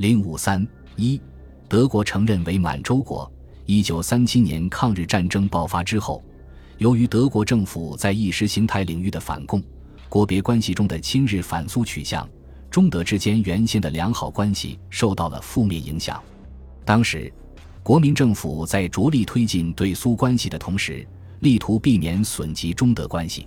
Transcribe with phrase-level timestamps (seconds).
[0.00, 1.20] 零五三一，
[1.68, 3.30] 德国承认为满洲国。
[3.66, 6.24] 一九三七年抗日战争爆发之后，
[6.78, 9.62] 由于德国政府在意识形态领域的反共，
[10.08, 12.26] 国别关系中的亲日反苏取向，
[12.70, 16.18] 中德之间原先的良好关系受到了负面影响。
[16.82, 17.30] 当时，
[17.82, 21.06] 国民政府在着力推进对苏关系的同时，
[21.40, 23.46] 力图避免损及中德关系。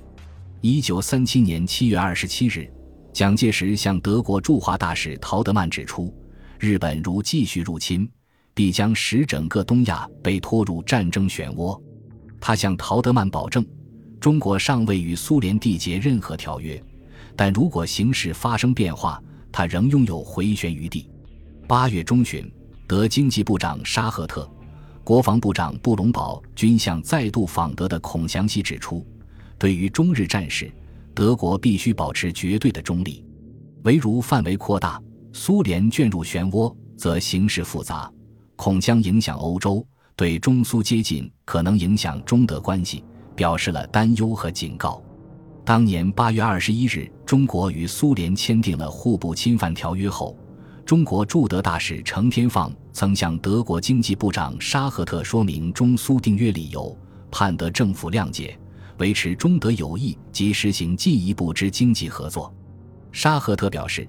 [0.62, 2.72] 一九三七年七月二十七日，
[3.12, 6.14] 蒋介石向德国驻华大使陶德曼指出，
[6.64, 8.10] 日本如继续入侵。
[8.56, 11.82] 必将使整个东亚被拖入战争漩涡。
[12.40, 13.66] 他向陶德曼保证，
[14.20, 16.82] 中国尚未与苏联缔结任何条约，
[17.36, 19.22] 但如果形势发生变化，
[19.52, 21.10] 他仍拥有回旋余地。
[21.68, 22.50] 八月中旬，
[22.88, 24.48] 德经济部长沙赫特、
[25.04, 29.04] 国防部长布隆堡均向再度访德的孔祥熙指出，
[29.58, 30.72] 对于中日战事，
[31.16, 33.26] 德国必须保持绝对的中立。
[33.84, 35.02] 唯如范围扩大，
[35.36, 38.10] 苏联卷入漩涡，则形势复杂。
[38.56, 43.04] 恐将影响欧洲，对中苏接近可能影响中德关系，
[43.36, 45.04] 表示了担忧和警告。
[45.66, 50.38] 当年八月二十一日，中国与苏联签订了互不侵犯条约后，
[50.86, 56.96] 中国驻德大使程天放曾向德国经济部长沙赫特说明中苏订约理由，
[57.32, 58.56] 盼得政府谅解，
[59.00, 62.54] 维持中德友谊及实行进一步之经济合作。
[63.12, 64.08] 沙赫特表示，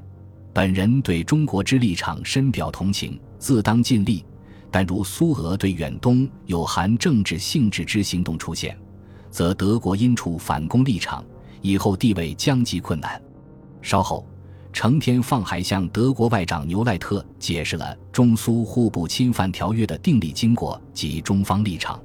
[0.55, 4.24] 本人对中国之立场深表同情，自当尽力。
[4.70, 8.78] 但如苏俄对远东有含政治性质之行动出现，
[9.30, 11.25] 则德国因处反攻立场，
[11.60, 13.20] 以后地位将极困难。
[13.82, 14.25] 稍后，
[14.72, 22.00] 成天放还向德国外长牛赖特解释了中苏互不侵犯条约的订立经过及中方立场。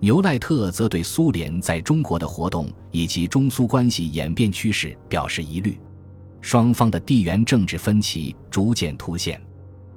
[0.00, 5.78] 牛赖特则对苏联在中国的活动以及中苏关系演变趋势表示疑虑，
[6.40, 9.40] 双方的地缘政治分歧逐渐凸显。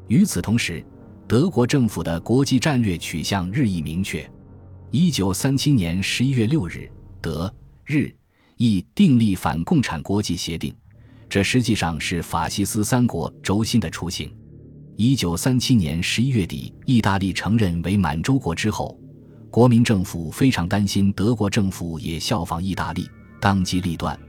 [0.08, 0.84] 与此同时，
[1.28, 4.28] 德国政府的国际战略取向日益明确。
[4.92, 6.90] 一九三七年十一月六日，
[7.22, 7.54] 德、
[7.86, 8.12] 日、
[8.58, 10.76] 意订立反共产国际协定，
[11.30, 14.36] 这实际上是法西斯三国轴心的雏形。
[14.96, 19.00] 一九三七年十一月底，意大利承认为满洲国之后，
[19.52, 23.08] 国民政府非常担心德国政府也效仿意大利，
[23.40, 24.20] 当机立断，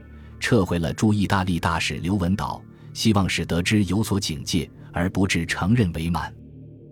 [0.41, 2.61] 撤回了驻意大利大使刘文岛，
[2.93, 6.33] 希望使得之有所警戒，而不致承认伪满。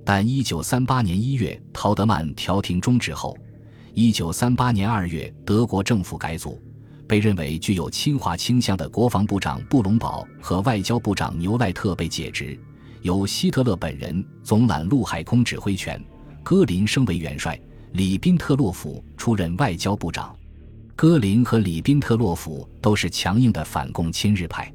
[0.05, 3.35] 但一九三八年一月，陶德曼调停终止后，
[3.93, 6.61] 一九三八年二月，德国政府改组，
[7.07, 12.57] 被认为具有侵华倾向的国防部长布隆堡和外交部长牛赖特被解职，
[13.01, 16.01] 由希特勒本人总揽陆海空指挥权，
[16.43, 17.59] 戈林升为元帅，
[17.93, 20.35] 里宾特洛甫出任外交部长。
[21.01, 24.69] 戈林和里宾特洛甫都是强硬的反共亲日派。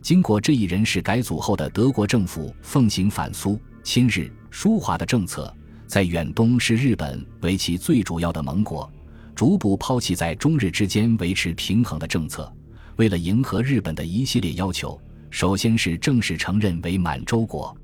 [0.00, 4.32] 经过这一人事改组后的德国政府，奉行反苏亲日。
[4.50, 5.54] 疏华的政策
[5.86, 8.90] 在远东视日本为其最主要的盟国，
[9.34, 12.50] 逐步抛弃在中日之间维持平衡的政策。
[12.96, 17.76] 为了迎合日本的一系列要求，首先是正式承认为满洲国。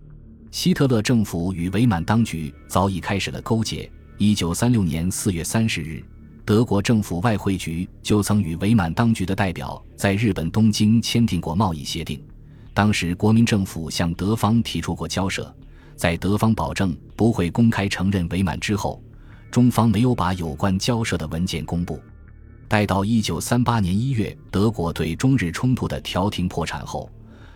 [0.50, 3.92] 希特勒政府与伪满当局早已开始了勾结。
[4.16, 6.02] 一九三六年四月三十日，
[6.44, 12.22] 德国政府外汇局就曾与伪满当局的代表在日本东京签订过贸易协定。
[12.74, 15.54] 当时国民政府向德方提出过交涉。
[15.96, 19.00] 在德方保证不会公开承认伪满之后，
[19.48, 22.00] 中方没有把有关交涉的文件公布。
[22.66, 27.08] 待到一九三八年一月，德国对中日冲突的调停破产后，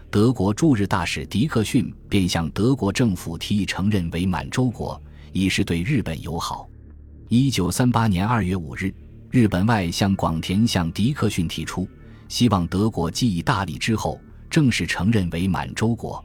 [0.08, 4.98] 德国驻日大使迪克逊便向德国政府提议承认伪满洲国，
[5.32, 6.68] 以示对日本友好。
[7.30, 8.90] 一九三八年二月五日，
[9.30, 11.86] 日本外相广田向迪克逊提出，
[12.26, 14.18] 希望德国继意大利之后，
[14.48, 16.24] 正式承认为满洲国。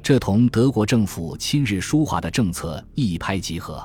[0.00, 3.84] 这同德国政府亲日疏华的政策一拍即合，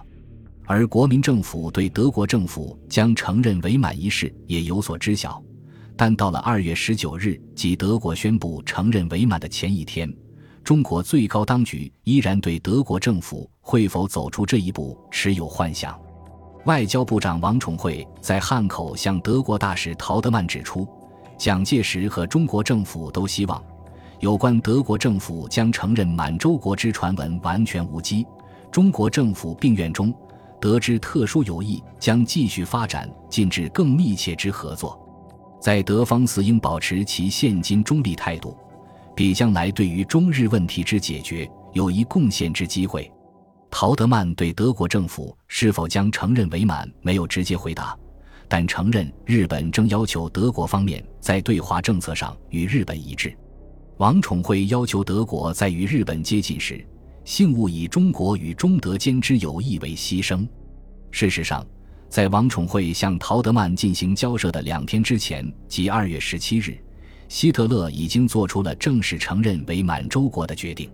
[0.68, 5.44] 而国民政府对德国政府将承认伪满一事也有所知晓。
[5.98, 10.16] 但到了二月十九日，即德国宣布承认伪满的前一天，
[10.64, 16.00] 中国最高当局依然对德国政府会否走出这一步持有幻想。
[16.66, 20.88] 外交部长王宠惠在汉口向德国大使陶德曼指出，
[21.36, 23.62] 蒋介石和中国政府都希望。
[24.20, 28.24] 有关德国政府将承认满洲国之传闻完全无稽。
[28.72, 30.14] 中国政府病院中
[30.60, 35.00] 得知特殊友谊将继续发展，进至更密切之合作。
[35.60, 38.56] 在德方似应保持其现今中立态度，
[39.16, 43.12] 比将来对于中日问题之解决有一贡献之机会。
[43.72, 47.98] 陶德曼对德国政府是否将承认伪满没有直接回答，
[48.48, 53.36] 但承认日本正要求德国方面在对华政策上与日本一致。
[53.98, 56.86] 王宠惠要求德国在与日本接近时，
[57.24, 60.48] 幸勿以中国与中德间之友谊为牺牲。
[61.10, 61.66] 事实上，
[62.10, 66.78] 在王宠惠向陶德曼进行交涉的两天之前，即二月十七日，
[67.30, 70.92] 希特勒已经做出了正式承认为满洲国的决定。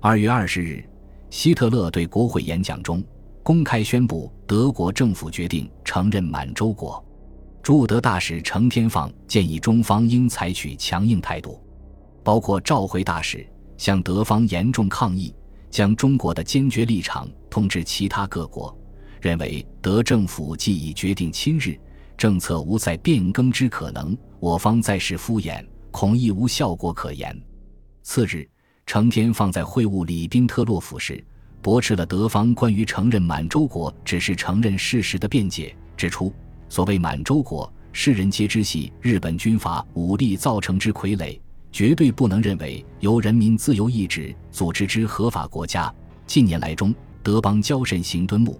[0.00, 0.82] 二月二十日，
[1.30, 3.02] 希特勒对国会演讲中
[3.42, 7.04] 公开宣布，德国政府决定承认满洲国。
[7.62, 11.60] 驻德大使程天放建议中方应采取强硬态度，
[12.22, 13.46] 包括召回大使，
[13.76, 15.34] 向德方严重抗议，
[15.70, 18.76] 将中国的坚决立场通知其他各国。
[19.20, 21.76] 认为德政府既已决定亲日，
[22.16, 27.36] 政策无再变更之可能，我方再是敷衍，恐亦无效果可言。
[28.02, 28.48] 次日，
[28.86, 31.22] 成天放在会晤里宾特洛甫时，
[31.60, 36.32] 驳斥了德方关于承认满洲国只是承认事实的辩解，指出
[36.68, 41.38] 所谓满洲国，世人皆知系日本军阀武力造成之傀儡，
[41.72, 45.92] 绝对不能认为由人民自由意志组织之合法国家。
[46.24, 46.94] 近年来中，
[47.24, 48.58] 德邦交甚行敦睦。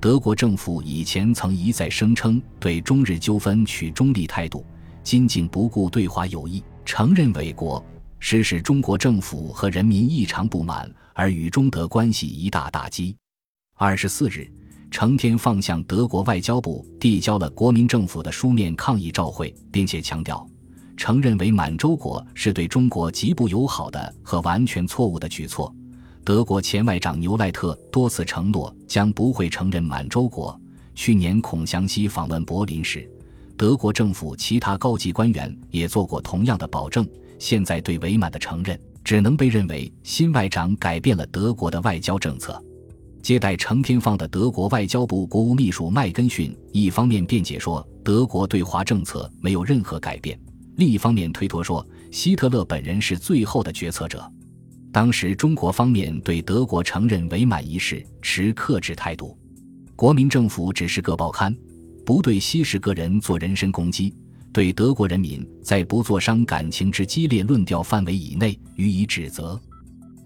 [0.00, 4.64] 德国政府以前曾一再声称对中日纠纷取中立态度，
[5.02, 7.84] 今竟不顾对华友谊，承认伪国，
[8.18, 13.16] 实使中国政府和人民异常不满，而与中德关系一大打击。
[13.76, 14.50] 二十四日，
[14.90, 20.46] 成天放向德国外交部递交了国民政府的书面抗议照会，并且强调，
[20.96, 25.74] 承认为满洲国是对中国极不友好的和完全错误的举措。
[26.24, 30.58] 德国前外长牛赖特多次承诺将不会承认满洲国。
[30.94, 33.10] 去年孔祥熙访问柏林时，
[33.56, 37.06] 德国政府其他高级官员也做过同样的保证。
[37.44, 42.58] 现在对伪满的承认，只能被认为新外长改变了德国的外交政策。
[43.20, 50.40] 接待程天放的德国外交部国务秘书麦根逊一方面辩解说德国对华政策没有任何改变，
[50.76, 54.26] 另一方面推脱说希特勒本人是最后的决策者。
[54.90, 59.36] 当时中国方面对德国承认伪满一事持克制态度，
[59.94, 61.54] 国民政府只是各报刊，
[62.06, 64.14] 不对西式个人做人身攻击，
[64.54, 69.60] 对德国人民在不作伤感情之激烈论调范围以内予以指责。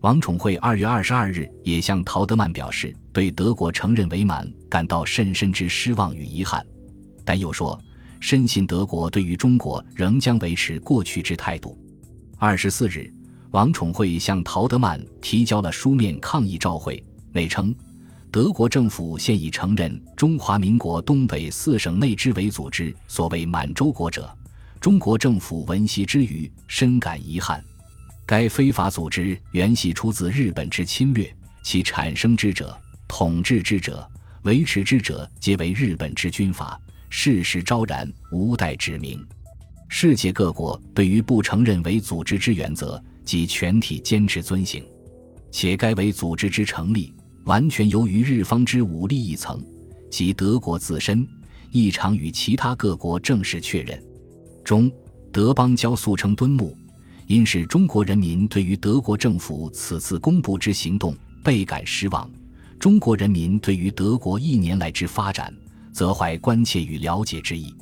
[0.02, 6.62] 王宠惠二月二十二日也向陶德曼表示对德国承认伪满感到深深之失望与遗憾，
[7.24, 7.80] 但又说
[8.20, 11.76] 深信德国对于中国仍将维持过去之态度。
[12.36, 13.10] 二十四日。
[13.52, 17.02] 王宠惠向陶德曼提交了书面抗议照会，
[17.32, 17.74] 内称：
[18.30, 24.30] 德国政府现已承认中华民国东北四省内之伪组织所谓满洲国者，
[24.80, 27.64] 中国政府闻悉之余深感遗憾。
[28.26, 32.78] 该非法组织原系出自日本之侵略，其产生之者、
[33.08, 34.06] 统治之者、
[34.42, 36.78] 维持之者皆为日本之军阀，
[37.08, 39.26] 事实昭然，无待指明。
[39.88, 43.02] 世界各国对于不承认为组织之原则。
[43.24, 44.82] 即全体坚持遵行，
[45.50, 47.12] 且该为组织之成立，
[47.48, 49.58] 完全由于日方之武力一层，
[50.10, 51.26] 即德国自身，
[51.70, 53.98] 异常与其他各国正式确认。
[54.62, 54.92] 中
[55.32, 56.76] 德邦交素称敦睦，
[57.26, 62.30] 因是中国人民对于德国政府此次公布之行动倍感失望。
[62.78, 65.50] 中国人民对于德国一年来之发展，
[65.90, 67.74] 则怀关切与了解之意，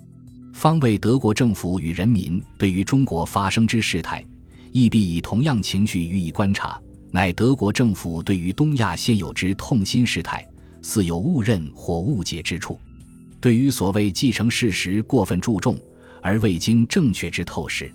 [0.54, 4.24] 方为德国政府与人民对于中国发生之事态。
[4.70, 6.78] 亦必以同样情绪予以观察，
[7.10, 10.46] 乃德国政府对于东亚现有之痛心事态，
[10.82, 12.78] 似有误认或误解之处；
[13.40, 15.78] 对于所谓继承事实过分注重，
[16.20, 17.90] 而未经正确之透视。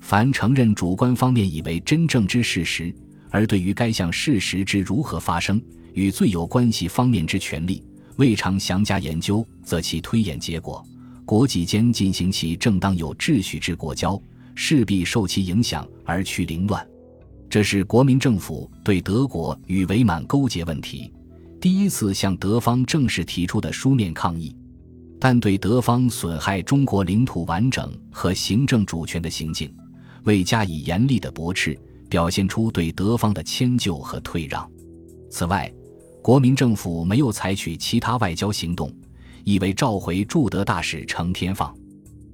[0.00, 2.94] 凡承认主观方面以为真正之事实，
[3.30, 5.60] 而对于该项事实之如何发生
[5.92, 7.82] 与最有关系方面之权利，
[8.16, 10.82] 未尝详加研究，则其推演结果，
[11.24, 14.20] 国际间进行其正当有秩序之国交。
[14.56, 16.86] 势必受其影响而去凌乱，
[17.54, 21.12] 这是国民政府对德国与伪满勾结问题
[21.60, 24.52] 第一次向德方正式提出的书面抗议，
[25.20, 29.72] 但对德方损害中国领土完整和行政主权的行径，
[30.24, 34.68] 未加以严厉的驳斥，表现出对德方的迁就和退让。
[35.30, 35.72] 此外，
[36.20, 38.92] 国民政府没有采取其他外交行动，
[39.44, 41.72] 以为召回驻德大使程天放。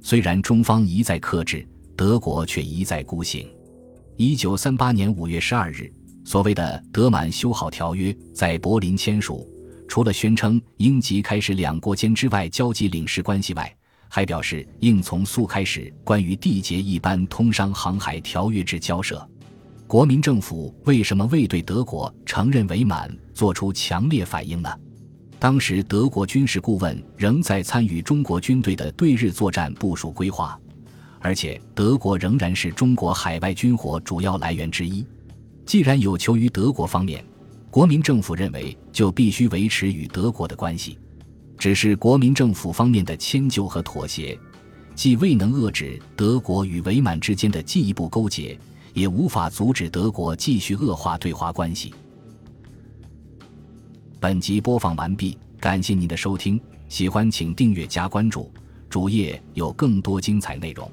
[0.00, 1.68] 虽然中方一再克制。
[1.94, 3.46] 德国却一再孤行。
[4.22, 5.90] 一九三八年五月十二日，
[6.26, 9.48] 所谓的德满修好条约在柏林签署。
[9.88, 13.74] 除了宣称英吉开始两国间之外交及领事关系外，
[14.10, 19.26] 还表示应从速开始关于缔结一般通商航海条约之交涉。
[19.86, 24.68] 国民政府为什么未对德国承认伪满做出强烈反应呢？
[25.38, 30.60] 当时德国军事顾问仍在参与中国军队的对日作战部署规划。
[31.20, 35.04] 而且，德国仍然是中国海外军火主要来源之一。
[35.66, 37.22] 既然有求于德国方面，
[37.70, 40.98] 国民政府认为就必须维持与德国的关系。
[41.58, 44.36] 只是国民政府方面的迁就和妥协，
[44.94, 48.58] 既未能遏制德国与伪满之间的进一步勾结，
[48.94, 51.92] 也无法阻止德国继续恶化对华关系。
[54.18, 56.58] 本集播放完毕，感谢您的收听，
[56.88, 58.50] 喜欢请订阅加关注，
[58.88, 60.90] 主页有更多精彩内容。